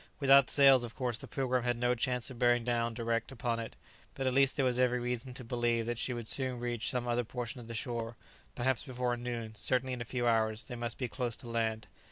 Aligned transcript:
Without 0.19 0.49
sails, 0.49 0.83
of 0.83 0.95
course, 0.95 1.19
the 1.19 1.27
"Pilgrim" 1.27 1.63
had 1.63 1.77
no 1.77 1.93
chance 1.93 2.31
of 2.31 2.39
bearing 2.39 2.63
down 2.63 2.95
direct 2.95 3.31
upon 3.31 3.59
it; 3.59 3.75
but 4.15 4.25
at 4.25 4.33
least 4.33 4.55
there 4.55 4.65
was 4.65 4.79
every 4.79 4.99
reason 4.99 5.31
to 5.35 5.43
believe 5.43 5.85
that 5.85 5.99
she 5.99 6.11
would 6.11 6.27
soon 6.27 6.59
reach 6.59 6.89
some 6.89 7.07
other 7.07 7.23
portion 7.23 7.61
of 7.61 7.67
the 7.67 7.75
shore; 7.75 8.15
perhaps 8.55 8.81
before 8.81 9.15
noon, 9.15 9.53
certainly 9.53 9.93
in 9.93 10.01
a 10.01 10.03
few 10.03 10.25
hours, 10.25 10.63
they 10.63 10.75
must 10.75 10.97
be 10.97 11.07
close 11.07 11.35
to 11.35 11.47
land. 11.47 11.85